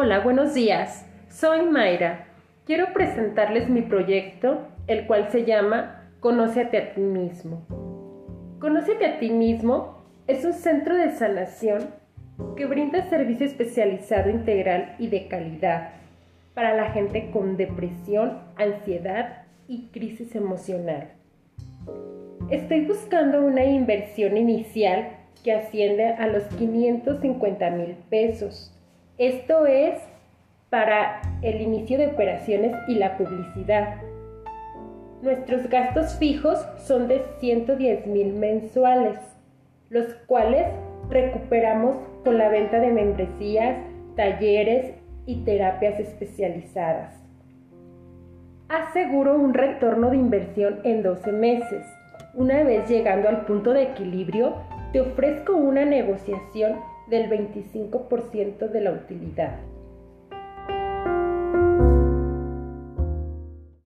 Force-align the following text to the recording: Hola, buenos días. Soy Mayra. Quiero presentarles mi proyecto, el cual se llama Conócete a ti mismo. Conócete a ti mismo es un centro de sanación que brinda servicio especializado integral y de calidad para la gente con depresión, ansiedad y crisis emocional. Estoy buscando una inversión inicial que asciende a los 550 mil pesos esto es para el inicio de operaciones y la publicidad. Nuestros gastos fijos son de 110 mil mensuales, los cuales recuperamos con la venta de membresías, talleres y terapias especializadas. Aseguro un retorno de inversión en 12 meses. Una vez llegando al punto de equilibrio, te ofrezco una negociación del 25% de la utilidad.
Hola, 0.00 0.20
buenos 0.20 0.54
días. 0.54 1.04
Soy 1.28 1.66
Mayra. 1.66 2.28
Quiero 2.64 2.92
presentarles 2.92 3.68
mi 3.68 3.82
proyecto, 3.82 4.68
el 4.86 5.08
cual 5.08 5.28
se 5.32 5.44
llama 5.44 6.12
Conócete 6.20 6.78
a 6.78 6.94
ti 6.94 7.00
mismo. 7.00 7.66
Conócete 8.60 9.04
a 9.04 9.18
ti 9.18 9.30
mismo 9.30 10.04
es 10.28 10.44
un 10.44 10.52
centro 10.52 10.94
de 10.94 11.10
sanación 11.10 11.88
que 12.56 12.66
brinda 12.66 13.10
servicio 13.10 13.44
especializado 13.44 14.30
integral 14.30 14.94
y 15.00 15.08
de 15.08 15.26
calidad 15.26 15.88
para 16.54 16.76
la 16.76 16.92
gente 16.92 17.32
con 17.32 17.56
depresión, 17.56 18.38
ansiedad 18.54 19.46
y 19.66 19.88
crisis 19.88 20.36
emocional. 20.36 21.08
Estoy 22.50 22.84
buscando 22.84 23.44
una 23.44 23.64
inversión 23.64 24.36
inicial 24.36 25.08
que 25.42 25.54
asciende 25.54 26.06
a 26.06 26.28
los 26.28 26.44
550 26.54 27.70
mil 27.70 27.96
pesos 28.08 28.77
esto 29.18 29.66
es 29.66 29.98
para 30.70 31.20
el 31.42 31.60
inicio 31.60 31.98
de 31.98 32.06
operaciones 32.06 32.76
y 32.86 32.94
la 32.94 33.16
publicidad. 33.16 33.96
Nuestros 35.22 35.68
gastos 35.68 36.14
fijos 36.18 36.64
son 36.78 37.08
de 37.08 37.24
110 37.40 38.06
mil 38.06 38.34
mensuales, 38.34 39.18
los 39.90 40.06
cuales 40.26 40.66
recuperamos 41.10 41.96
con 42.24 42.38
la 42.38 42.48
venta 42.48 42.78
de 42.78 42.92
membresías, 42.92 43.78
talleres 44.14 44.94
y 45.26 45.42
terapias 45.44 45.98
especializadas. 45.98 47.16
Aseguro 48.68 49.34
un 49.34 49.54
retorno 49.54 50.10
de 50.10 50.16
inversión 50.16 50.80
en 50.84 51.02
12 51.02 51.32
meses. 51.32 51.84
Una 52.34 52.62
vez 52.62 52.88
llegando 52.88 53.28
al 53.28 53.46
punto 53.46 53.72
de 53.72 53.82
equilibrio, 53.84 54.54
te 54.92 55.00
ofrezco 55.00 55.56
una 55.56 55.84
negociación 55.84 56.76
del 57.08 57.30
25% 57.30 58.70
de 58.70 58.80
la 58.80 58.92
utilidad. 58.92 59.58